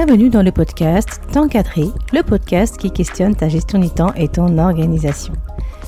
Bienvenue 0.00 0.30
dans 0.30 0.44
le 0.44 0.52
podcast 0.52 1.20
Temps 1.32 1.48
cadré, 1.48 1.86
le 2.12 2.22
podcast 2.22 2.76
qui 2.76 2.92
questionne 2.92 3.34
ta 3.34 3.48
gestion 3.48 3.80
du 3.80 3.90
temps 3.90 4.14
et 4.14 4.28
ton 4.28 4.56
organisation. 4.56 5.32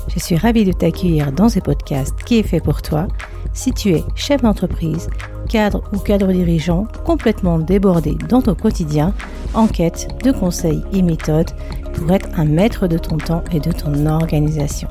Je 0.09 0.19
suis 0.19 0.37
ravie 0.37 0.65
de 0.65 0.73
t'accueillir 0.73 1.31
dans 1.31 1.49
ce 1.49 1.61
podcast 1.61 2.17
qui 2.25 2.41
est 2.41 2.43
fait 2.43 2.59
pour 2.59 2.83
toi 2.83 3.07
si 3.53 3.73
tu 3.73 3.91
es 3.91 4.03
chef 4.17 4.43
d'entreprise, 4.43 5.09
cadre 5.49 5.85
ou 5.93 5.99
cadre 5.99 6.33
dirigeant 6.33 6.89
complètement 7.05 7.61
débordé 7.61 8.17
dans 8.29 8.43
ton 8.43 8.57
quotidien 8.57 9.15
en 9.55 9.69
quête 9.69 10.09
de 10.25 10.33
conseils 10.33 10.83
et 10.93 11.03
méthodes 11.03 11.53
pour 11.95 12.11
être 12.11 12.31
un 12.37 12.47
maître 12.47 12.89
de 12.89 12.99
ton 12.99 13.17
temps 13.17 13.45
et 13.53 13.61
de 13.61 13.71
ton 13.71 14.07
organisation. 14.07 14.89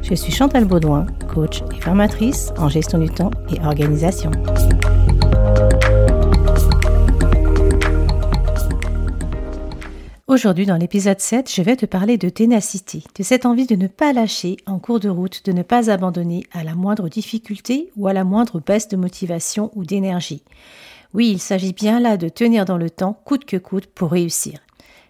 Je 0.00 0.14
suis 0.14 0.32
Chantal 0.32 0.64
Baudouin, 0.64 1.04
coach 1.28 1.62
et 1.76 1.80
formatrice 1.82 2.54
en 2.56 2.70
gestion 2.70 2.98
du 3.00 3.10
temps 3.10 3.32
et 3.54 3.60
organisation. 3.66 4.30
Aujourd'hui, 10.32 10.64
dans 10.64 10.78
l'épisode 10.78 11.20
7, 11.20 11.52
je 11.52 11.60
vais 11.60 11.76
te 11.76 11.84
parler 11.84 12.16
de 12.16 12.30
ténacité, 12.30 13.04
de 13.18 13.22
cette 13.22 13.44
envie 13.44 13.66
de 13.66 13.76
ne 13.76 13.86
pas 13.86 14.14
lâcher 14.14 14.56
en 14.64 14.78
cours 14.78 14.98
de 14.98 15.10
route, 15.10 15.44
de 15.44 15.52
ne 15.52 15.60
pas 15.60 15.90
abandonner 15.90 16.42
à 16.52 16.64
la 16.64 16.74
moindre 16.74 17.10
difficulté 17.10 17.90
ou 17.98 18.08
à 18.08 18.14
la 18.14 18.24
moindre 18.24 18.58
baisse 18.58 18.88
de 18.88 18.96
motivation 18.96 19.70
ou 19.74 19.84
d'énergie. 19.84 20.42
Oui, 21.12 21.28
il 21.32 21.38
s'agit 21.38 21.74
bien 21.74 22.00
là 22.00 22.16
de 22.16 22.30
tenir 22.30 22.64
dans 22.64 22.78
le 22.78 22.88
temps, 22.88 23.20
coûte 23.26 23.44
que 23.44 23.58
coûte, 23.58 23.84
pour 23.84 24.10
réussir. 24.10 24.60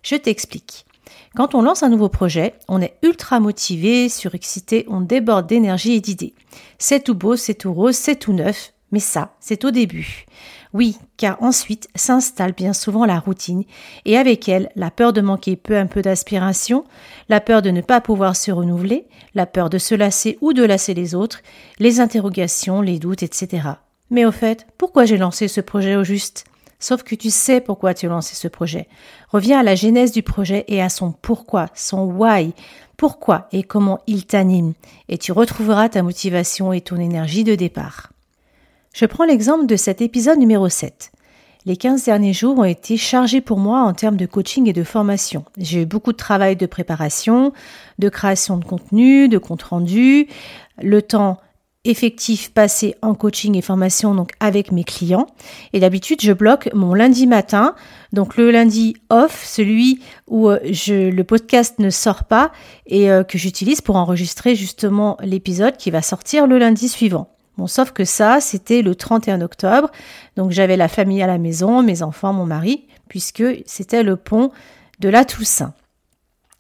Je 0.03 0.17
t'explique. 0.17 0.87
Quand 1.37 1.55
on 1.55 1.63
lance 1.63 1.85
un 1.85 1.89
nouveau 1.89 2.09
projet, 2.09 2.55
on 2.67 2.83
est 2.83 2.97
ultra 3.05 3.39
motivé, 3.39 4.09
surexcité, 4.09 4.87
on 4.89 5.03
déborde 5.03 5.47
d'énergie 5.47 5.93
et 5.93 6.01
d'idées. 6.01 6.35
C'est 6.79 7.05
tout 7.05 7.15
beau, 7.15 7.37
c'est 7.37 7.55
tout 7.55 7.73
rose, 7.73 7.95
c'est 7.95 8.17
tout 8.17 8.33
neuf, 8.33 8.73
mais 8.93 9.01
ça, 9.01 9.35
c'est 9.41 9.65
au 9.65 9.71
début. 9.71 10.27
Oui, 10.75 10.97
car 11.17 11.43
ensuite 11.43 11.89
s'installe 11.95 12.53
bien 12.53 12.73
souvent 12.73 13.05
la 13.05 13.19
routine, 13.19 13.65
et 14.05 14.17
avec 14.17 14.49
elle 14.49 14.71
la 14.77 14.91
peur 14.91 15.13
de 15.13 15.21
manquer 15.21 15.57
peu 15.57 15.77
un 15.77 15.87
peu 15.87 16.01
d'aspiration, 16.01 16.85
la 17.29 17.41
peur 17.41 17.61
de 17.61 17.71
ne 17.71 17.81
pas 17.81 18.01
pouvoir 18.01 18.37
se 18.37 18.51
renouveler, 18.51 19.07
la 19.35 19.47
peur 19.47 19.69
de 19.69 19.79
se 19.79 19.95
lasser 19.95 20.39
ou 20.41 20.53
de 20.53 20.63
lasser 20.63 20.95
les 20.95 21.15
autres, 21.15 21.41
les 21.79 22.01
interrogations, 22.01 22.81
les 22.81 22.99
doutes, 22.99 23.23
etc. 23.23 23.69
Mais 24.11 24.25
au 24.25 24.33
fait, 24.33 24.67
pourquoi 24.79 25.05
j'ai 25.05 25.19
lancé 25.19 25.49
ce 25.49 25.61
projet 25.61 25.97
au 25.97 26.05
juste? 26.05 26.45
Sauf 26.79 27.03
que 27.03 27.15
tu 27.15 27.31
sais 27.31 27.61
pourquoi 27.61 27.95
tu 27.95 28.07
as 28.07 28.09
lancé 28.09 28.35
ce 28.35 28.49
projet. 28.49 28.89
Reviens 29.29 29.61
à 29.61 29.63
la 29.63 29.77
genèse 29.77 30.11
du 30.11 30.23
projet 30.23 30.65
et 30.69 30.83
à 30.83 30.89
son 30.89 31.13
pourquoi, 31.13 31.67
son 31.75 32.05
why, 32.05 32.55
pourquoi 32.97 33.49
et 33.53 33.63
comment 33.63 34.01
il 34.07 34.27
t'anime, 34.27 34.75
et 35.09 35.19
tu 35.19 35.33
retrouveras 35.33 35.91
ta 35.91 36.03
motivation 36.03 36.73
et 36.73 36.81
ton 36.81 36.97
énergie 36.97 37.45
de 37.45 37.55
départ. 37.55 38.12
Je 38.93 39.07
prends 39.07 39.25
l'exemple 39.25 39.65
de 39.65 39.77
cet 39.77 40.03
épisode 40.03 40.39
numéro 40.39 40.69
7. 40.69 41.13
Les 41.65 41.79
15 41.79 42.05
derniers 42.05 42.35
jours 42.35 42.59
ont 42.59 42.65
été 42.65 42.99
chargés 42.99 43.41
pour 43.41 43.59
moi 43.59 43.81
en 43.81 43.95
termes 43.95 44.19
de 44.19 44.27
coaching 44.27 44.69
et 44.69 44.75
de 44.75 44.85
formation. 44.85 45.47
J'ai 45.57 45.83
eu 45.83 45.87
beaucoup 45.87 46.13
de 46.13 46.19
travail 46.19 46.57
de 46.57 46.67
préparation, 46.67 47.55
de 47.99 48.09
création 48.11 48.59
de 48.59 48.65
contenu, 48.67 49.31
de 49.31 49.39
compte 49.39 49.63
rendu, 49.63 50.29
le 50.83 51.01
temps 51.01 51.39
effectif 51.85 52.53
passé 52.53 52.95
en 53.01 53.15
coaching 53.15 53.57
et 53.57 53.63
formation 53.63 54.15
donc 54.15 54.33
avec 54.41 54.73
mes 54.73 54.85
clients. 54.85 55.27
Et 55.73 55.81
d'habitude, 55.81 56.21
je 56.21 56.33
bloque 56.35 56.69
mon 56.75 56.93
lundi 56.93 57.27
matin, 57.27 57.75
donc 58.13 58.37
le 58.37 58.51
lundi 58.51 58.95
off, 59.09 59.43
celui 59.47 60.03
où 60.29 60.51
euh, 60.51 60.59
je, 60.71 61.09
le 61.09 61.25
podcast 61.25 61.79
ne 61.79 61.89
sort 61.89 62.25
pas 62.25 62.53
et 62.87 63.11
euh, 63.11 63.25
que 63.25 63.39
j'utilise 63.39 63.81
pour 63.81 63.97
enregistrer 63.97 64.55
justement 64.55 65.17
l'épisode 65.23 65.79
qui 65.79 65.91
va 65.91 66.03
sortir 66.03 66.47
le 66.47 66.59
lundi 66.59 66.91
suivant. 66.91 67.33
Bon, 67.59 67.67
sauf 67.67 67.93
que 67.93 68.05
ça, 68.05 68.41
c'était 68.41 68.83
le 68.83 68.95
31 68.95 69.41
octobre. 69.43 69.91
Donc 70.37 70.51
j'avais 70.51 70.77
la 70.77 70.89
famille 70.89 71.23
à 71.23 71.27
la 71.27 71.39
maison, 71.39 71.83
mes 71.83 72.03
enfants, 72.03 72.33
mon 72.33 72.47
mari, 72.47 72.87
puisque 73.09 73.45
c'était 73.67 74.03
le 74.03 74.17
pont 74.17 74.51
de 75.01 75.09
la 75.09 75.25
Toussaint. 75.25 75.75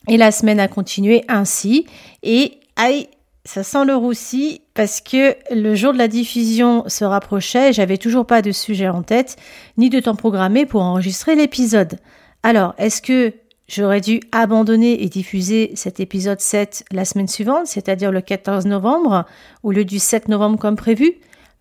Et 0.08 0.16
la 0.16 0.32
semaine 0.32 0.60
a 0.60 0.68
continué 0.68 1.24
ainsi. 1.28 1.86
Et 2.22 2.60
aïe, 2.76 3.08
ça 3.44 3.64
sent 3.64 3.84
le 3.84 3.96
roussi 3.96 4.62
parce 4.74 5.00
que 5.00 5.36
le 5.52 5.74
jour 5.74 5.92
de 5.92 5.98
la 5.98 6.08
diffusion 6.08 6.84
se 6.86 7.04
rapprochait 7.04 7.70
et 7.70 7.72
j'avais 7.72 7.98
toujours 7.98 8.26
pas 8.26 8.42
de 8.42 8.52
sujet 8.52 8.88
en 8.88 9.02
tête, 9.02 9.36
ni 9.76 9.90
de 9.90 10.00
temps 10.00 10.14
programmé 10.14 10.66
pour 10.66 10.82
enregistrer 10.82 11.34
l'épisode. 11.34 11.98
Alors, 12.42 12.74
est-ce 12.78 13.02
que 13.02 13.32
J'aurais 13.68 14.00
dû 14.00 14.20
abandonner 14.32 15.02
et 15.02 15.08
diffuser 15.08 15.72
cet 15.74 16.00
épisode 16.00 16.40
7 16.40 16.84
la 16.90 17.04
semaine 17.04 17.28
suivante, 17.28 17.66
c'est-à-dire 17.66 18.10
le 18.10 18.20
14 18.20 18.66
novembre, 18.66 19.24
au 19.62 19.70
lieu 19.70 19.84
du 19.84 19.98
7 19.98 20.28
novembre 20.28 20.58
comme 20.58 20.76
prévu 20.76 21.14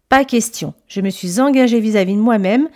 Pas 0.09 0.25
question. 0.25 0.73
Je 0.87 1.01
me 1.01 1.09
suis 1.09 1.39
engagée 1.39 1.79
vis-à-vis 1.79 2.15
de 2.15 2.19
moi-même. 2.19 2.67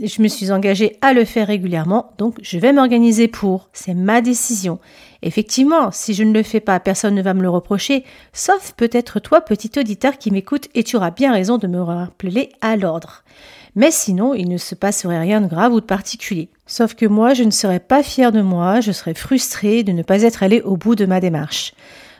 Je 0.00 0.20
me 0.20 0.28
suis 0.28 0.52
engagée 0.52 0.98
à 1.00 1.14
le 1.14 1.24
faire 1.24 1.46
régulièrement, 1.46 2.12
donc 2.18 2.36
je 2.42 2.58
vais 2.58 2.74
m'organiser 2.74 3.28
pour. 3.28 3.70
C'est 3.72 3.94
ma 3.94 4.20
décision. 4.20 4.78
Effectivement, 5.22 5.90
si 5.90 6.12
je 6.12 6.22
ne 6.22 6.34
le 6.34 6.42
fais 6.42 6.60
pas, 6.60 6.78
personne 6.80 7.14
ne 7.14 7.22
va 7.22 7.32
me 7.32 7.40
le 7.40 7.48
reprocher, 7.48 8.04
sauf 8.34 8.74
peut-être 8.76 9.20
toi, 9.20 9.40
petit 9.40 9.70
auditeur 9.78 10.18
qui 10.18 10.30
m'écoute, 10.30 10.68
et 10.74 10.84
tu 10.84 10.96
auras 10.96 11.10
bien 11.10 11.32
raison 11.32 11.56
de 11.56 11.66
me 11.66 11.80
rappeler 11.80 12.50
à 12.60 12.76
l'ordre. 12.76 13.24
Mais 13.76 13.90
sinon, 13.90 14.32
il 14.32 14.48
ne 14.48 14.56
se 14.56 14.74
passerait 14.74 15.20
rien 15.20 15.42
de 15.42 15.46
grave 15.46 15.72
ou 15.74 15.80
de 15.80 15.86
particulier. 15.86 16.48
Sauf 16.66 16.94
que 16.94 17.04
moi, 17.04 17.34
je 17.34 17.44
ne 17.44 17.50
serais 17.50 17.78
pas 17.78 18.02
fière 18.02 18.32
de 18.32 18.40
moi, 18.40 18.80
je 18.80 18.90
serais 18.90 19.14
frustrée 19.14 19.84
de 19.84 19.92
ne 19.92 20.02
pas 20.02 20.22
être 20.22 20.42
allée 20.42 20.62
au 20.62 20.78
bout 20.78 20.94
de 20.94 21.04
ma 21.04 21.20
démarche. 21.20 21.74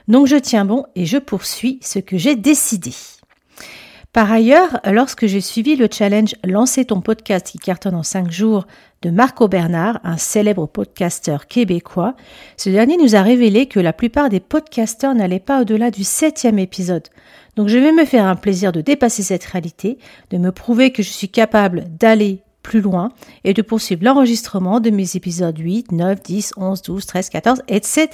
Donc 0.06 0.26
je 0.26 0.36
tiens 0.36 0.66
bon 0.66 0.84
et 0.94 1.06
je 1.06 1.16
poursuis 1.16 1.78
ce 1.82 1.98
que 1.98 2.18
j'ai 2.18 2.36
décidé. 2.36 2.92
Par 4.16 4.32
ailleurs, 4.32 4.80
lorsque 4.86 5.26
j'ai 5.26 5.42
suivi 5.42 5.76
le 5.76 5.88
challenge 5.92 6.36
Lancer 6.42 6.86
ton 6.86 7.02
podcast 7.02 7.48
qui 7.48 7.58
cartonne 7.58 7.94
en 7.94 8.02
5 8.02 8.30
jours 8.30 8.66
de 9.02 9.10
Marco 9.10 9.46
Bernard, 9.46 10.00
un 10.04 10.16
célèbre 10.16 10.64
podcasteur 10.66 11.46
québécois, 11.46 12.16
ce 12.56 12.70
dernier 12.70 12.96
nous 12.96 13.14
a 13.14 13.20
révélé 13.20 13.66
que 13.66 13.78
la 13.78 13.92
plupart 13.92 14.30
des 14.30 14.40
podcasteurs 14.40 15.14
n'allaient 15.14 15.38
pas 15.38 15.60
au-delà 15.60 15.90
du 15.90 16.02
septième 16.02 16.58
épisode. 16.58 17.08
Donc 17.56 17.68
je 17.68 17.76
vais 17.76 17.92
me 17.92 18.06
faire 18.06 18.24
un 18.24 18.36
plaisir 18.36 18.72
de 18.72 18.80
dépasser 18.80 19.22
cette 19.22 19.44
réalité, 19.44 19.98
de 20.30 20.38
me 20.38 20.50
prouver 20.50 20.92
que 20.92 21.02
je 21.02 21.10
suis 21.10 21.28
capable 21.28 21.84
d'aller 22.00 22.40
plus 22.62 22.80
loin 22.80 23.12
et 23.44 23.52
de 23.52 23.60
poursuivre 23.60 24.02
l'enregistrement 24.02 24.80
de 24.80 24.88
mes 24.88 25.16
épisodes 25.16 25.58
8, 25.58 25.92
9, 25.92 26.22
10, 26.22 26.52
11, 26.56 26.80
12, 26.80 27.04
13, 27.04 27.28
14, 27.28 27.62
etc. 27.68 28.08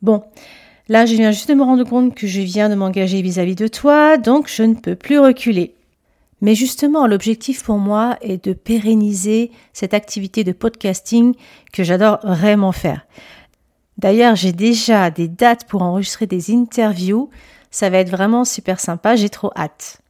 Bon, 0.00 0.22
là 0.88 1.06
je 1.06 1.14
viens 1.14 1.30
juste 1.30 1.48
de 1.48 1.54
me 1.54 1.62
rendre 1.62 1.84
compte 1.84 2.14
que 2.14 2.26
je 2.26 2.40
viens 2.40 2.68
de 2.68 2.74
m'engager 2.74 3.22
vis-à-vis 3.22 3.54
de 3.54 3.68
toi, 3.68 4.16
donc 4.16 4.48
je 4.48 4.62
ne 4.62 4.74
peux 4.74 4.94
plus 4.94 5.18
reculer. 5.18 5.74
Mais 6.40 6.54
justement, 6.54 7.06
l'objectif 7.06 7.64
pour 7.64 7.78
moi 7.78 8.16
est 8.20 8.44
de 8.44 8.52
pérenniser 8.52 9.50
cette 9.72 9.94
activité 9.94 10.44
de 10.44 10.52
podcasting 10.52 11.34
que 11.72 11.82
j'adore 11.82 12.20
vraiment 12.22 12.72
faire. 12.72 13.06
D'ailleurs, 13.96 14.36
j'ai 14.36 14.52
déjà 14.52 15.10
des 15.10 15.26
dates 15.26 15.64
pour 15.64 15.82
enregistrer 15.82 16.26
des 16.26 16.54
interviews 16.54 17.28
ça 17.70 17.90
va 17.90 17.98
être 17.98 18.10
vraiment 18.10 18.44
super 18.44 18.80
sympa, 18.80 19.16
j'ai 19.16 19.28
trop 19.28 19.50
hâte. 19.56 20.00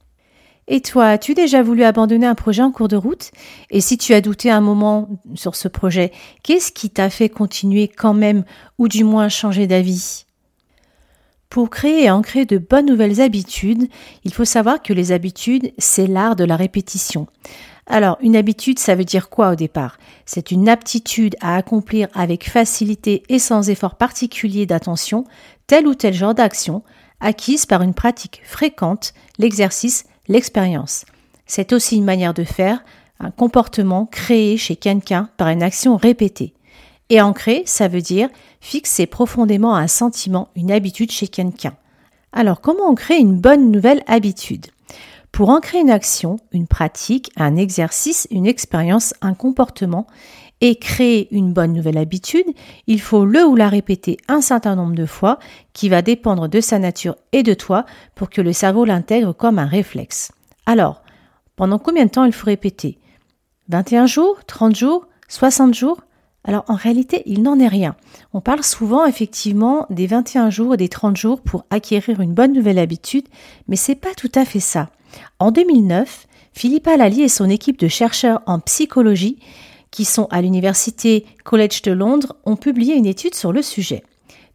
Et 0.69 0.81
toi, 0.81 1.09
as-tu 1.09 1.34
déjà 1.34 1.62
voulu 1.62 1.83
abandonner 1.83 2.26
un 2.26 2.35
projet 2.35 2.62
en 2.62 2.70
cours 2.70 2.88
de 2.88 2.97
route? 2.97 3.31
Et 3.70 3.81
si 3.81 3.97
tu 3.97 4.12
as 4.12 4.20
douté 4.20 4.50
un 4.50 4.61
moment 4.61 5.08
sur 5.35 5.56
ce 5.56 5.67
projet, 5.67 6.12
qu'est-ce 6.43 6.73
qui 6.73 6.91
t'a 6.91 7.08
fait 7.08 7.31
continuer 7.31 7.88
quand 7.88 8.12
même 8.12 8.44
ou 8.76 8.87
du 8.87 9.02
moins 9.02 9.31
changer 9.31 9.67
d'avis? 9.67 10.26
Pour 11.50 11.71
créer 11.71 12.05
et 12.05 12.11
ancrer 12.11 12.45
de 12.45 12.59
bonnes 12.59 12.87
nouvelles 12.87 13.23
habitudes, 13.23 13.89
il 14.25 14.35
faut 14.35 14.45
savoir 14.45 14.83
que 14.83 14.93
les 14.93 15.12
habitudes, 15.12 15.73
c'est 15.79 16.06
l'art 16.06 16.37
de 16.37 16.45
la 16.45 16.56
répétition. 16.56 17.27
Alors, 17.87 18.19
une 18.21 18.37
habitude, 18.37 18.79
ça 18.79 18.95
veut 18.95 19.05
dire 19.05 19.31
quoi 19.31 19.53
au 19.53 19.55
départ? 19.55 19.97
C'est 20.27 20.50
une 20.50 20.69
aptitude 20.69 21.37
à 21.41 21.56
accomplir 21.56 22.09
avec 22.12 22.50
facilité 22.50 23.23
et 23.31 23.39
sans 23.39 23.71
effort 23.71 23.95
particulier 23.95 24.67
d'attention 24.67 25.25
tel 25.67 25.87
ou 25.87 25.95
tel 25.95 26.12
genre 26.12 26.35
d'action 26.35 26.83
acquise 27.21 27.65
par 27.65 27.81
une 27.81 27.95
pratique 27.95 28.43
fréquente, 28.45 29.15
l'exercice, 29.39 30.05
l'expérience. 30.29 31.06
C'est 31.47 31.73
aussi 31.73 31.97
une 31.97 32.05
manière 32.05 32.35
de 32.35 32.45
faire, 32.45 32.85
un 33.21 33.31
comportement 33.31 34.05
créé 34.05 34.59
chez 34.59 34.77
quelqu'un 34.77 35.31
par 35.39 35.49
une 35.49 35.62
action 35.62 35.97
répétée. 35.97 36.53
Et 37.11 37.23
ancré, 37.23 37.62
ça 37.65 37.89
veut 37.89 38.03
dire 38.03 38.29
fixer 38.60 39.06
profondément 39.06 39.75
un 39.75 39.88
sentiment, 39.88 40.49
une 40.56 40.70
habitude 40.70 41.10
chez 41.10 41.28
quelqu'un. 41.28 41.76
Alors 42.32 42.60
comment 42.60 42.88
on 42.88 42.94
crée 42.94 43.19
une 43.19 43.38
bonne 43.38 43.70
nouvelle 43.70 44.02
habitude? 44.06 44.66
Pour 45.32 45.50
ancrer 45.50 45.81
une 45.81 45.90
action, 45.90 46.38
une 46.52 46.66
pratique, 46.66 47.31
un 47.37 47.56
exercice, 47.56 48.26
une 48.31 48.46
expérience, 48.46 49.14
un 49.20 49.34
comportement, 49.34 50.06
et 50.60 50.76
créer 50.76 51.28
une 51.34 51.52
bonne 51.52 51.72
nouvelle 51.72 51.99
habitude, 51.99 52.46
il 52.87 53.00
faut 53.00 53.25
le 53.25 53.46
ou 53.46 53.55
la 53.55 53.69
répéter 53.69 54.16
un 54.26 54.40
certain 54.40 54.75
nombre 54.75 54.94
de 54.94 55.06
fois 55.06 55.38
qui 55.72 55.88
va 55.88 56.02
dépendre 56.02 56.49
de 56.49 56.61
sa 56.61 56.78
nature 56.78 57.16
et 57.32 57.43
de 57.43 57.54
toi 57.54 57.87
pour 58.14 58.28
que 58.28 58.40
le 58.40 58.52
cerveau 58.52 58.84
l'intègre 58.84 59.32
comme 59.32 59.58
un 59.58 59.66
réflexe. 59.66 60.32
Alors, 60.66 61.02
pendant 61.54 61.78
combien 61.78 62.06
de 62.06 62.11
temps 62.11 62.25
il 62.25 62.32
faut 62.32 62.46
répéter? 62.46 62.99
21 63.69 64.06
jours? 64.06 64.38
30 64.46 64.75
jours? 64.75 65.06
60 65.28 65.75
jours? 65.75 66.00
Alors 66.44 66.64
en 66.69 66.75
réalité, 66.75 67.23
il 67.26 67.43
n'en 67.43 67.58
est 67.58 67.69
rien. 67.69 67.94
On 68.32 68.40
parle 68.40 68.62
souvent 68.62 69.05
effectivement 69.05 69.87
des 69.90 70.06
21 70.06 70.50
jours 70.50 70.75
et 70.75 70.79
des 70.79 70.88
30 70.88 71.17
jours 71.17 71.40
pour 71.43 71.67
acquérir 71.70 72.20
une 72.20 72.32
bonne 72.32 72.52
nouvelle 72.52 72.79
habitude, 72.79 73.26
mais 73.67 73.76
c'est 73.76 73.94
pas 73.94 74.14
tout 74.17 74.32
à 74.35 74.44
fait 74.44 74.61
ça. 74.61 74.88
En 75.38 75.50
2009, 75.50 76.26
Philippa 76.52 76.96
Lally 76.96 77.23
et 77.23 77.29
son 77.29 77.50
équipe 77.50 77.79
de 77.79 77.88
chercheurs 77.88 78.40
en 78.46 78.61
psychologie 78.61 79.38
qui 79.90 80.05
sont 80.05 80.26
à 80.31 80.43
l'université 80.43 81.26
College 81.44 81.82
de 81.82 81.93
Londres 81.93 82.37
ont 82.44 82.56
publié 82.56 82.94
une 82.94 83.06
étude 83.06 83.35
sur 83.35 83.52
le 83.52 83.62
sujet. 83.62 84.02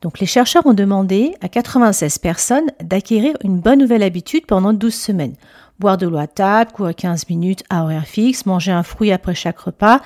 Donc 0.01 0.19
les 0.19 0.25
chercheurs 0.25 0.65
ont 0.65 0.73
demandé 0.73 1.33
à 1.41 1.47
96 1.47 2.17
personnes 2.19 2.71
d'acquérir 2.83 3.35
une 3.43 3.59
bonne 3.59 3.79
nouvelle 3.79 4.03
habitude 4.03 4.45
pendant 4.45 4.73
12 4.73 4.93
semaines. 4.93 5.35
Boire 5.79 5.97
de 5.97 6.07
l'eau 6.07 6.17
à 6.17 6.27
table, 6.27 6.71
courir 6.71 6.95
15 6.95 7.29
minutes 7.29 7.63
à 7.69 7.83
horaire 7.83 8.05
fixe, 8.05 8.45
manger 8.45 8.71
un 8.71 8.83
fruit 8.83 9.11
après 9.11 9.33
chaque 9.33 9.59
repas, 9.59 10.01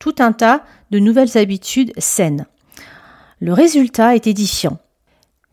tout 0.00 0.16
un 0.18 0.32
tas 0.32 0.64
de 0.90 0.98
nouvelles 0.98 1.38
habitudes 1.38 1.92
saines. 1.98 2.46
Le 3.38 3.52
résultat 3.52 4.16
est 4.16 4.26
édifiant. 4.26 4.78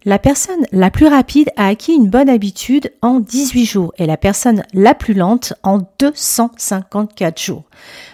La 0.08 0.20
personne 0.20 0.66
la 0.72 0.90
plus 0.90 1.08
rapide 1.08 1.50
a 1.58 1.68
acquis 1.68 1.92
une 1.92 2.10
bonne 2.10 2.30
habitude 2.30 2.94
en 3.02 3.20
18 3.20 3.66
jours 3.66 3.94
et 3.98 4.06
la 4.06 4.16
personne 4.16 4.64
la 4.72 4.96
plus 4.96 5.14
lente 5.14 5.52
en 5.64 5.80
254 6.00 7.42
jours. 7.42 7.66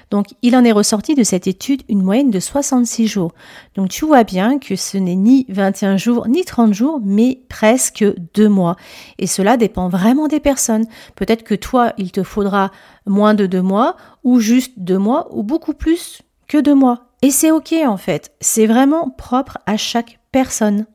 Donc 0.09 0.29
il 0.41 0.55
en 0.55 0.63
est 0.63 0.71
ressorti 0.71 1.13
de 1.13 1.21
cette 1.21 1.45
étude 1.45 1.83
une 1.89 2.01
moyenne 2.01 2.31
de 2.31 2.39
66 2.39 3.05
jours. 3.05 3.31
Donc 3.75 3.89
tu 3.89 4.05
vois 4.05 4.23
bien 4.23 4.57
que 4.57 4.75
ce 4.75 4.97
n'est 4.97 5.13
ni 5.13 5.45
21 5.49 5.97
jours 5.97 6.27
ni 6.27 6.43
30 6.43 6.73
jours, 6.73 6.99
mais 7.03 7.43
presque 7.47 8.03
deux 8.33 8.49
mois. 8.49 8.75
Et 9.19 9.27
cela 9.27 9.55
dépend 9.55 9.87
vraiment 9.87 10.27
des 10.27 10.39
personnes. 10.39 10.87
Peut-être 11.13 11.43
que 11.43 11.53
toi, 11.53 11.93
il 11.99 12.11
te 12.11 12.23
faudra 12.23 12.71
moins 13.05 13.35
de 13.35 13.45
deux 13.45 13.61
mois, 13.61 13.97
ou 14.23 14.39
juste 14.39 14.73
deux 14.77 14.97
mois, 14.97 15.27
ou 15.29 15.43
beaucoup 15.43 15.75
plus 15.75 16.23
que 16.47 16.57
deux 16.57 16.73
mois. 16.73 17.03
Et 17.21 17.29
c'est 17.29 17.51
ok 17.51 17.75
en 17.85 17.97
fait. 17.97 18.31
C'est 18.41 18.65
vraiment 18.65 19.11
propre 19.11 19.59
à 19.67 19.77
chaque 19.77 20.17
personne. 20.31 20.87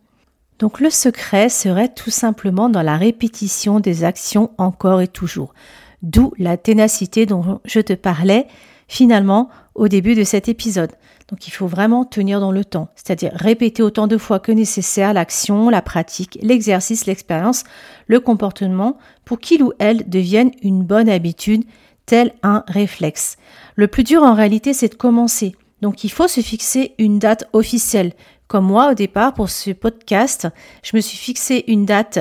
Donc 0.59 0.81
le 0.81 0.91
secret 0.91 1.49
serait 1.49 1.93
tout 1.93 2.11
simplement 2.11 2.69
dans 2.69 2.83
la 2.83 2.97
répétition 2.97 3.81
des 3.81 4.05
actions 4.05 4.51
encore 4.59 5.01
et 5.01 5.09
toujours. 5.09 5.55
D'où 6.03 6.33
la 6.39 6.57
ténacité 6.57 7.27
dont 7.27 7.61
je 7.65 7.81
te 7.81 7.93
parlais 7.93 8.47
finalement 8.89 9.51
au 9.75 9.89
début 9.89 10.15
de 10.15 10.25
cet 10.25 10.49
épisode. 10.49 10.93
Donc 11.29 11.47
il 11.47 11.51
faut 11.51 11.67
vraiment 11.67 12.05
tenir 12.05 12.41
dans 12.41 12.53
le 12.53 12.65
temps, 12.65 12.89
c'est-à-dire 12.97 13.33
répéter 13.35 13.83
autant 13.83 14.07
de 14.07 14.17
fois 14.17 14.41
que 14.41 14.51
nécessaire 14.51 15.13
l'action, 15.13 15.69
la 15.69 15.83
pratique, 15.83 16.39
l'exercice, 16.43 17.05
l'expérience, 17.05 17.65
le 18.07 18.19
comportement 18.19 18.97
pour 19.27 19.39
qu'il 19.39 19.63
ou 19.63 19.73
elle 19.79 20.09
devienne 20.09 20.51
une 20.63 20.83
bonne 20.83 21.11
habitude, 21.11 21.65
tel 22.07 22.33
un 22.43 22.65
réflexe. 22.67 23.37
Le 23.77 23.89
plus 23.89 24.05
dur 24.05 24.23
en 24.23 24.35
réalité 24.35 24.73
c'est 24.73 24.89
de 24.89 24.95
commencer. 24.95 25.55
Donc 25.83 26.03
il 26.03 26.11
faut 26.11 26.29
se 26.29 26.41
fixer 26.41 26.95
une 26.99 27.19
date 27.19 27.45
officielle, 27.53 28.13
comme 28.49 28.65
moi, 28.65 28.91
au 28.91 28.95
départ, 28.95 29.35
pour 29.35 29.51
ce 29.51 29.71
podcast, 29.71 30.49
je 30.83 30.97
me 30.97 31.01
suis 31.01 31.19
fixé 31.19 31.65
une 31.69 31.85
date, 31.85 32.19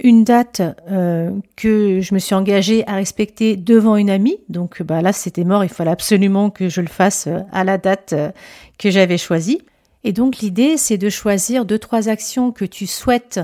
une 0.00 0.24
date 0.24 0.62
euh, 0.88 1.30
que 1.56 2.00
je 2.00 2.14
me 2.14 2.20
suis 2.20 2.34
engagée 2.34 2.86
à 2.88 2.94
respecter 2.94 3.56
devant 3.56 3.96
une 3.96 4.08
amie. 4.08 4.38
Donc 4.48 4.82
bah, 4.82 5.02
là, 5.02 5.12
c'était 5.12 5.44
mort, 5.44 5.64
il 5.64 5.70
fallait 5.70 5.90
absolument 5.90 6.50
que 6.50 6.68
je 6.68 6.80
le 6.80 6.86
fasse 6.86 7.26
euh, 7.26 7.40
à 7.52 7.64
la 7.64 7.76
date 7.76 8.12
euh, 8.12 8.30
que 8.78 8.90
j'avais 8.90 9.18
choisie. 9.18 9.60
Et 10.04 10.12
donc 10.12 10.38
l'idée, 10.38 10.76
c'est 10.76 10.98
de 10.98 11.08
choisir 11.08 11.64
deux, 11.64 11.78
trois 11.78 12.10
actions 12.10 12.52
que 12.52 12.66
tu 12.66 12.86
souhaites 12.86 13.40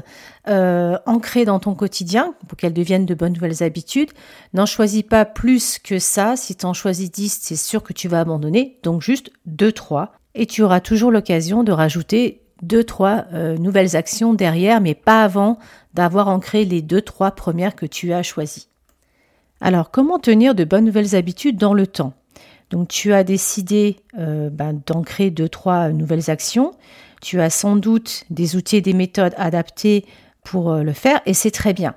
euh, 0.46 0.98
ancrer 1.06 1.46
dans 1.46 1.58
ton 1.58 1.74
quotidien 1.74 2.34
pour 2.46 2.56
qu'elles 2.56 2.74
deviennent 2.74 3.06
de 3.06 3.14
bonnes 3.14 3.32
nouvelles 3.32 3.62
habitudes. 3.62 4.10
N'en 4.52 4.66
choisis 4.66 5.02
pas 5.02 5.24
plus 5.24 5.78
que 5.78 5.98
ça. 5.98 6.36
Si 6.36 6.54
tu 6.54 6.66
en 6.66 6.74
choisis 6.74 7.10
dix, 7.10 7.38
c'est 7.40 7.56
sûr 7.56 7.82
que 7.82 7.94
tu 7.94 8.08
vas 8.08 8.20
abandonner. 8.20 8.78
Donc 8.82 9.00
juste 9.00 9.32
deux, 9.46 9.72
trois 9.72 10.12
et 10.34 10.46
tu 10.46 10.62
auras 10.62 10.80
toujours 10.80 11.10
l'occasion 11.10 11.62
de 11.62 11.72
rajouter 11.72 12.42
deux, 12.62 12.84
trois 12.84 13.24
euh, 13.32 13.56
nouvelles 13.56 13.96
actions 13.96 14.34
derrière, 14.34 14.80
mais 14.80 14.94
pas 14.94 15.24
avant 15.24 15.58
d'avoir 15.94 16.28
ancré 16.28 16.64
les 16.64 16.82
deux, 16.82 17.00
trois 17.00 17.32
premières 17.32 17.74
que 17.74 17.86
tu 17.86 18.12
as 18.12 18.22
choisies. 18.22 18.68
Alors, 19.60 19.90
comment 19.90 20.18
tenir 20.18 20.54
de 20.54 20.64
bonnes 20.64 20.84
nouvelles 20.84 21.14
habitudes 21.14 21.56
dans 21.56 21.74
le 21.74 21.86
temps? 21.86 22.14
Donc, 22.70 22.88
tu 22.88 23.12
as 23.12 23.24
décidé 23.24 23.96
euh, 24.18 24.48
ben, 24.50 24.80
d'ancrer 24.86 25.30
deux, 25.30 25.48
trois 25.48 25.90
nouvelles 25.90 26.30
actions. 26.30 26.72
Tu 27.20 27.40
as 27.40 27.50
sans 27.50 27.76
doute 27.76 28.24
des 28.30 28.56
outils 28.56 28.80
des 28.80 28.92
méthodes 28.94 29.34
adaptés 29.36 30.06
pour 30.44 30.70
euh, 30.70 30.82
le 30.82 30.92
faire, 30.92 31.20
et 31.26 31.34
c'est 31.34 31.50
très 31.50 31.74
bien. 31.74 31.94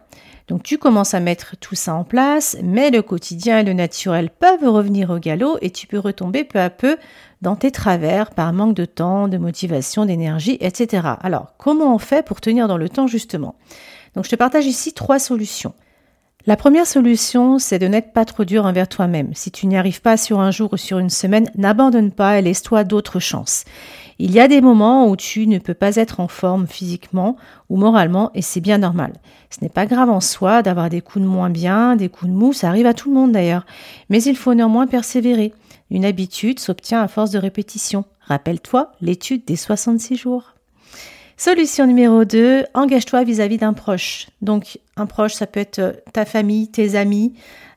Donc 0.48 0.64
tu 0.64 0.78
commences 0.78 1.14
à 1.14 1.20
mettre 1.20 1.56
tout 1.58 1.76
ça 1.76 1.96
en 1.96 2.04
place, 2.04 2.58
mais 2.62 2.92
le 2.92 3.02
quotidien 3.02 3.60
et 3.60 3.64
le 3.64 3.74
naturel 3.74 4.30
peuvent 4.30 4.68
revenir 4.68 5.10
au 5.10 5.18
galop 5.18 5.58
et 5.62 5.70
tu 5.70 5.88
peux 5.88 6.00
retomber 6.00 6.44
peu 6.44 6.60
à 6.60 6.70
peu 6.70 6.98
dans 7.42 7.56
tes 7.56 7.72
travers 7.72 8.32
par 8.32 8.52
manque 8.54 8.76
de 8.76 8.86
temps, 8.86 9.28
de 9.28 9.38
motivation, 9.38 10.06
d'énergie, 10.06 10.58
etc. 10.60 11.08
Alors 11.22 11.54
comment 11.58 11.96
on 11.96 12.00
fait 12.00 12.26
pour 12.26 12.42
tenir 12.42 12.68
dans 12.68 12.78
le 12.78 12.90
temps 12.90 13.08
justement? 13.08 13.56
Donc 14.16 14.26
je 14.26 14.30
te 14.30 14.36
partage 14.36 14.66
ici 14.66 14.94
trois 14.94 15.20
solutions. 15.20 15.74
La 16.46 16.58
première 16.58 16.88
solution, 16.88 17.58
c'est 17.58 17.80
de 17.80 17.88
n'être 17.88 18.12
pas 18.12 18.26
trop 18.26 18.44
dur 18.44 18.66
envers 18.66 18.90
toi-même. 18.90 19.34
Si 19.34 19.50
tu 19.50 19.66
n'y 19.66 19.78
arrives 19.78 20.02
pas 20.02 20.18
sur 20.18 20.42
un 20.42 20.52
jour 20.52 20.74
ou 20.74 20.78
sur 20.78 21.00
une 21.00 21.10
semaine, 21.10 21.50
n'abandonne 21.56 22.12
pas 22.12 22.38
et 22.38 22.42
laisse-toi 22.42 22.84
d'autres 22.84 23.22
chances. 23.22 23.64
Il 24.20 24.32
y 24.32 24.40
a 24.40 24.48
des 24.48 24.62
moments 24.62 25.08
où 25.08 25.16
tu 25.16 25.48
ne 25.48 25.60
peux 25.60 25.74
pas 25.74 25.96
être 25.96 26.20
en 26.20 26.28
forme 26.28 26.68
physiquement 26.68 27.36
ou 27.70 27.78
moralement 27.78 28.32
et 28.34 28.42
c'est 28.42 28.62
bien 28.62 28.78
normal. 28.78 29.14
Ce 29.50 29.62
n'est 29.62 29.70
pas 29.70 29.86
grave 29.86 30.10
en 30.10 30.20
soi 30.20 30.62
d'avoir 30.62 30.90
des 30.90 31.02
coups 31.02 31.24
de 31.24 31.30
moins 31.30 31.50
bien, 31.50 31.96
des 31.96 32.10
coups 32.10 32.32
de 32.32 32.36
mou, 32.36 32.54
ça 32.54 32.70
arrive 32.70 32.86
à 32.86 32.94
tout 32.94 33.10
le 33.10 33.16
monde 33.16 33.32
d'ailleurs. 33.32 33.66
Mais 34.10 34.22
il 34.24 34.36
faut 34.36 34.54
néanmoins 34.54 34.88
persévérer. 34.88 35.54
Une 35.90 36.06
habitude 36.06 36.60
s'obtient 36.60 37.02
à 37.02 37.08
force 37.08 37.32
de 37.32 37.40
répétition. 37.40 38.06
Rappelle-toi 38.22 38.92
l'étude 39.02 39.46
des 39.46 39.56
66 39.56 40.16
jours. 40.16 40.54
Solution 41.38 41.88
numéro 41.88 42.26
2, 42.26 42.66
engage-toi 42.74 43.24
vis-à-vis 43.24 43.58
d'un 43.58 43.74
proche. 43.74 44.28
Donc 44.42 44.80
un 44.96 45.06
proche, 45.06 45.34
ça 45.34 45.48
peut 45.48 45.60
être 45.60 46.04
ta 46.14 46.26
famille, 46.26 46.70
tes 46.70 46.96
amis, 46.96 47.34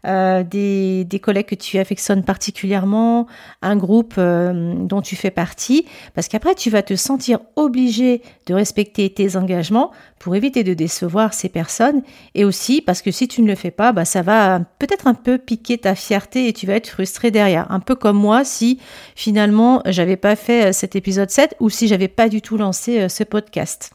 euh, 0.07 0.45
des, 0.45 1.21
collègues 1.21 1.47
que 1.47 1.55
tu 1.55 1.79
affectionnes 1.79 2.23
particulièrement, 2.23 3.27
un 3.63 3.77
groupe 3.77 4.15
euh, 4.19 4.75
dont 4.77 5.01
tu 5.01 5.17
fais 5.17 5.33
partie, 5.33 5.87
parce 6.15 6.29
qu'après 6.29 6.55
tu 6.55 6.71
vas 6.71 6.83
te 6.83 6.95
sentir 6.95 7.41
obligé 7.57 8.23
de 8.47 8.55
respecter 8.55 9.11
tes 9.11 9.37
engagements 9.37 9.91
pour 10.21 10.37
éviter 10.37 10.63
de 10.63 10.75
décevoir 10.75 11.35
ces 11.35 11.49
personnes, 11.49 12.03
et 12.35 12.45
aussi 12.45 12.83
parce 12.83 13.03
que 13.03 13.11
si 13.11 13.27
tu 13.27 13.43
ne 13.43 13.49
le 13.49 13.57
fais 13.57 13.73
pas, 13.73 13.93
bah, 13.93 14.05
ça 14.05 14.23
va 14.23 14.61
peut-être 14.79 15.09
un 15.09 15.15
peu 15.15 15.39
piquer 15.39 15.79
ta 15.79 15.95
fierté 15.95 16.47
et 16.47 16.53
tu 16.53 16.67
vas 16.67 16.75
être 16.75 16.89
frustré 16.89 17.33
derrière. 17.33 17.69
Un 17.71 17.81
peu 17.81 17.97
comme 17.97 18.19
moi 18.19 18.45
si 18.45 18.79
finalement 19.17 19.83
j'avais 19.87 20.17
pas 20.17 20.37
fait 20.37 20.67
euh, 20.67 20.73
cet 20.73 20.95
épisode 20.95 21.31
7 21.31 21.57
ou 21.59 21.69
si 21.69 21.89
j'avais 21.89 22.09
pas 22.09 22.29
du 22.29 22.43
tout 22.43 22.59
lancé 22.59 23.09
ce 23.09 23.25
podcast. 23.25 23.91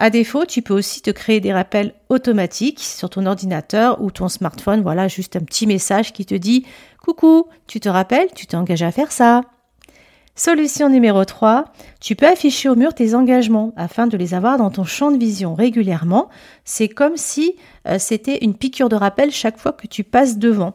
À 0.00 0.10
défaut, 0.10 0.44
tu 0.46 0.62
peux 0.62 0.74
aussi 0.74 1.02
te 1.02 1.10
créer 1.10 1.40
des 1.40 1.52
rappels 1.52 1.94
automatiques 2.08 2.80
sur 2.80 3.10
ton 3.10 3.26
ordinateur 3.26 4.00
ou 4.00 4.10
ton 4.10 4.28
smartphone. 4.28 4.82
Voilà, 4.82 5.08
juste 5.08 5.36
un 5.36 5.40
petit 5.40 5.66
message 5.66 6.12
qui 6.12 6.26
te 6.26 6.34
dit 6.34 6.64
Coucou, 7.02 7.46
tu 7.66 7.80
te 7.80 7.88
rappelles, 7.88 8.28
tu 8.34 8.46
t'es 8.46 8.56
engagé 8.56 8.84
à 8.84 8.92
faire 8.92 9.12
ça. 9.12 9.42
Solution 10.38 10.88
numéro 10.88 11.24
3, 11.24 11.64
tu 12.00 12.14
peux 12.14 12.28
afficher 12.28 12.68
au 12.68 12.76
mur 12.76 12.94
tes 12.94 13.16
engagements 13.16 13.72
afin 13.76 14.06
de 14.06 14.16
les 14.16 14.34
avoir 14.34 14.56
dans 14.56 14.70
ton 14.70 14.84
champ 14.84 15.10
de 15.10 15.18
vision 15.18 15.56
régulièrement. 15.56 16.28
C'est 16.64 16.88
comme 16.88 17.16
si 17.16 17.56
euh, 17.88 17.98
c'était 17.98 18.38
une 18.44 18.54
piqûre 18.54 18.88
de 18.88 18.94
rappel 18.94 19.32
chaque 19.32 19.58
fois 19.58 19.72
que 19.72 19.88
tu 19.88 20.04
passes 20.04 20.38
devant. 20.38 20.74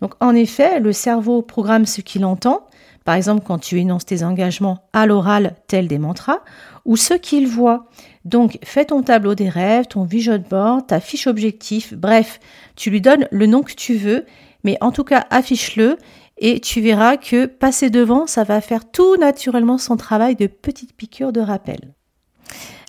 Donc 0.00 0.14
en 0.20 0.34
effet, 0.34 0.80
le 0.80 0.92
cerveau 0.92 1.42
programme 1.42 1.84
ce 1.84 2.00
qu'il 2.00 2.24
entend, 2.24 2.66
par 3.04 3.14
exemple 3.14 3.44
quand 3.46 3.58
tu 3.58 3.78
énonces 3.78 4.06
tes 4.06 4.24
engagements 4.24 4.88
à 4.92 5.06
l'oral 5.06 5.54
tel 5.66 5.88
des 5.88 5.98
mantras, 5.98 6.40
ou 6.84 6.96
ce 6.96 7.14
qu'il 7.14 7.46
voit. 7.46 7.86
Donc, 8.24 8.58
fais 8.64 8.84
ton 8.84 9.02
tableau 9.02 9.34
des 9.34 9.48
rêves, 9.48 9.86
ton 9.86 10.04
vision 10.04 10.38
board, 10.38 10.86
ta 10.86 11.00
fiche 11.00 11.26
objectif, 11.26 11.94
bref, 11.94 12.40
tu 12.76 12.90
lui 12.90 13.00
donnes 13.00 13.28
le 13.30 13.46
nom 13.46 13.62
que 13.62 13.74
tu 13.74 13.94
veux, 13.94 14.26
mais 14.64 14.78
en 14.80 14.92
tout 14.92 15.04
cas, 15.04 15.26
affiche-le 15.30 15.98
et 16.38 16.60
tu 16.60 16.80
verras 16.80 17.16
que 17.16 17.46
passer 17.46 17.90
devant, 17.90 18.26
ça 18.26 18.44
va 18.44 18.60
faire 18.60 18.90
tout 18.90 19.16
naturellement 19.16 19.78
son 19.78 19.96
travail 19.96 20.34
de 20.36 20.46
petite 20.46 20.94
piqûre 20.96 21.32
de 21.32 21.40
rappel. 21.40 21.94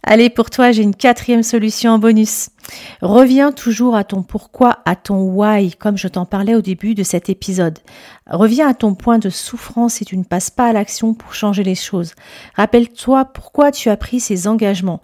Allez, 0.05 0.29
pour 0.29 0.49
toi, 0.49 0.73
j'ai 0.73 0.83
une 0.83 0.95
quatrième 0.95 1.43
solution 1.43 1.91
en 1.91 1.99
bonus. 1.99 2.49
Reviens 3.01 3.53
toujours 3.53 3.95
à 3.95 4.03
ton 4.03 4.21
pourquoi, 4.21 4.79
à 4.85 4.97
ton 4.97 5.21
why, 5.21 5.71
comme 5.71 5.97
je 5.97 6.09
t'en 6.09 6.25
parlais 6.25 6.55
au 6.55 6.61
début 6.61 6.93
de 6.93 7.03
cet 7.03 7.29
épisode. 7.29 7.79
Reviens 8.27 8.67
à 8.67 8.73
ton 8.73 8.95
point 8.95 9.17
de 9.17 9.29
souffrance 9.29 9.95
si 9.95 10.05
tu 10.05 10.17
ne 10.17 10.25
passes 10.25 10.49
pas 10.49 10.67
à 10.67 10.73
l'action 10.73 11.13
pour 11.13 11.33
changer 11.33 11.63
les 11.63 11.75
choses. 11.75 12.13
Rappelle-toi 12.55 13.25
pourquoi 13.25 13.71
tu 13.71 13.89
as 13.89 13.97
pris 13.97 14.19
ces 14.19 14.47
engagements. 14.47 15.01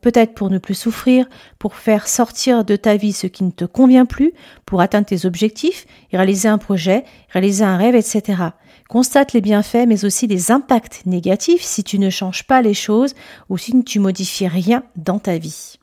Peut-être 0.00 0.34
pour 0.34 0.50
ne 0.50 0.58
plus 0.58 0.74
souffrir, 0.74 1.26
pour 1.58 1.74
faire 1.74 2.08
sortir 2.08 2.64
de 2.64 2.76
ta 2.76 2.96
vie 2.96 3.12
ce 3.12 3.26
qui 3.26 3.44
ne 3.44 3.50
te 3.50 3.64
convient 3.64 4.06
plus, 4.06 4.32
pour 4.64 4.80
atteindre 4.80 5.06
tes 5.06 5.26
objectifs, 5.26 5.86
réaliser 6.12 6.48
un 6.48 6.58
projet, 6.58 7.04
réaliser 7.30 7.64
un 7.64 7.76
rêve, 7.76 7.94
etc. 7.94 8.42
Constate 8.88 9.32
les 9.32 9.40
bienfaits, 9.40 9.86
mais 9.86 10.04
aussi 10.04 10.26
les 10.26 10.50
impacts 10.50 11.04
négatifs 11.06 11.62
si 11.62 11.84
tu 11.84 11.98
ne 11.98 12.10
changes 12.10 12.44
pas 12.44 12.62
les 12.62 12.74
choses 12.74 13.14
ou 13.48 13.58
si 13.58 13.82
tu 13.84 13.98
modifies 13.98 14.48
rien 14.48 14.82
dans 14.96 15.18
ta 15.18 15.38
vie. 15.38 15.78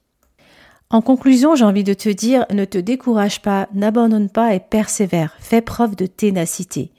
En 0.89 1.01
conclusion, 1.01 1.55
j'ai 1.55 1.65
envie 1.65 1.83
de 1.83 1.93
te 1.93 2.09
dire, 2.09 2.45
ne 2.51 2.65
te 2.65 2.77
décourage 2.77 3.41
pas, 3.41 3.67
n'abandonne 3.73 4.29
pas 4.29 4.53
et 4.53 4.59
persévère. 4.59 5.35
Fais 5.39 5.62
preuve 5.62 5.95
de 5.95 6.05
ténacité. 6.05 6.91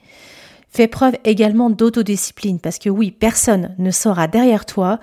Fais 0.68 0.88
preuve 0.88 1.14
également 1.24 1.70
d'autodiscipline 1.70 2.58
parce 2.58 2.80
que 2.80 2.90
oui, 2.90 3.12
personne 3.12 3.76
ne 3.78 3.92
sera 3.92 4.26
derrière 4.26 4.66
toi. 4.66 4.98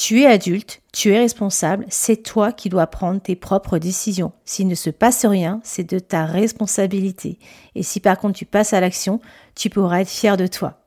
Tu 0.00 0.20
es 0.20 0.26
adulte, 0.26 0.80
tu 0.92 1.12
es 1.12 1.18
responsable, 1.18 1.84
c'est 1.88 2.22
toi 2.22 2.52
qui 2.52 2.68
dois 2.68 2.86
prendre 2.86 3.20
tes 3.20 3.34
propres 3.34 3.78
décisions. 3.78 4.30
S'il 4.44 4.68
ne 4.68 4.76
se 4.76 4.90
passe 4.90 5.26
rien, 5.26 5.60
c'est 5.64 5.90
de 5.90 5.98
ta 5.98 6.24
responsabilité. 6.24 7.40
Et 7.74 7.82
si 7.82 7.98
par 7.98 8.16
contre 8.16 8.38
tu 8.38 8.44
passes 8.44 8.72
à 8.72 8.80
l'action, 8.80 9.20
tu 9.56 9.70
pourras 9.70 10.02
être 10.02 10.08
fier 10.08 10.36
de 10.36 10.46
toi. 10.46 10.84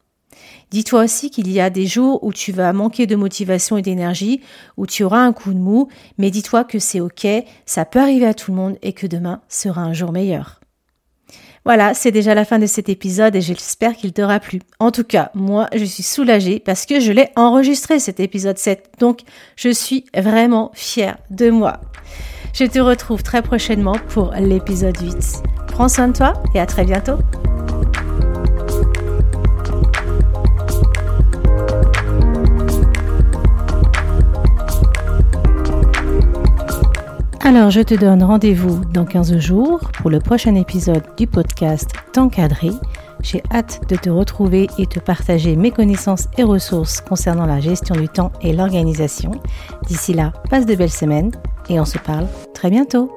Dis-toi 0.70 1.03
aussi 1.03 1.30
qu'il 1.30 1.51
y 1.51 1.60
a 1.60 1.70
des 1.70 1.88
jours 1.88 2.24
où 2.24 2.32
tu 2.32 2.53
vas 2.53 2.72
manquer 2.72 3.06
de 3.06 3.18
motivation 3.18 3.75
et 3.75 3.82
d'énergie, 3.82 4.39
où 4.77 4.88
tu 4.88 5.03
auras 5.03 5.20
un 5.20 5.34
coup 5.34 5.53
de 5.53 5.60
mou, 5.60 5.89
mais 6.18 6.32
dis-toi 6.32 6.63
que 6.63 6.80
c'est 6.80 7.01
ok, 7.01 7.27
ça 7.65 7.84
peut 7.84 8.00
arriver 8.00 8.27
à 8.27 8.34
tout 8.34 8.51
le 8.51 8.58
monde 8.58 8.77
et 8.82 8.94
que 8.94 9.08
demain 9.08 9.41
sera 9.50 9.82
un 9.82 9.91
jour 9.91 10.13
meilleur. 10.13 10.61
Voilà, 11.63 11.94
c'est 11.94 12.12
déjà 12.12 12.34
la 12.34 12.44
fin 12.44 12.58
de 12.58 12.65
cet 12.65 12.89
épisode 12.89 13.36
et 13.36 13.41
j'espère 13.41 13.96
qu'il 13.96 14.13
t'aura 14.13 14.39
plu. 14.39 14.62
En 14.80 14.91
tout 14.91 15.03
cas, 15.03 15.30
moi, 15.36 15.68
je 15.75 15.86
suis 15.86 16.03
soulagée 16.03 16.60
parce 16.60 16.88
que 16.88 17.00
je 17.00 17.12
l'ai 17.12 17.30
enregistré 17.36 18.00
cet 18.00 18.20
épisode 18.20 18.58
7. 18.58 18.94
Donc, 19.00 19.20
je 19.56 19.70
suis 19.70 20.06
vraiment 20.15 20.72
fière 20.74 21.18
de 21.30 21.51
moi. 21.51 21.80
Je 22.53 22.65
te 22.65 22.80
retrouve 22.80 23.22
très 23.22 23.44
prochainement 23.44 23.96
pour 24.10 24.34
l'épisode 24.34 25.00
8. 25.00 25.44
Prends 25.68 25.88
soin 25.88 26.08
de 26.08 26.18
toi 26.18 26.34
et 26.56 26.60
à 26.60 26.65
très 26.65 26.84
bientôt. 26.84 27.18
Alors, 37.53 37.70
je 37.70 37.81
te 37.81 37.93
donne 37.93 38.24
rendez-vous 38.24 38.86
dans 38.93 39.03
15 39.03 39.38
jours 39.38 39.81
pour 40.00 40.10
le 40.10 40.20
prochain 40.20 40.55
épisode 40.55 41.03
du 41.17 41.27
podcast 41.27 41.91
T'encadrer. 42.13 42.72
J'ai 43.24 43.43
hâte 43.51 43.81
de 43.89 43.98
te 43.98 44.10
retrouver 44.10 44.70
et 44.77 44.86
te 44.86 45.01
partager 45.01 45.58
mes 45.58 45.72
connaissances 45.72 46.29
et 46.38 46.43
ressources 46.43 47.01
concernant 47.01 47.46
la 47.46 47.60
gestion 47.60 47.96
du 47.96 48.08
temps 48.08 48.31
et 48.41 48.53
l'organisation. 48.53 49.31
D'ici 49.86 50.13
là, 50.13 50.31
passe 50.50 50.65
de 50.65 50.75
belles 50.75 50.89
semaines 50.89 51.34
et 51.67 51.77
on 51.77 51.84
se 51.84 51.98
parle 51.98 52.27
très 52.53 52.70
bientôt. 52.70 53.12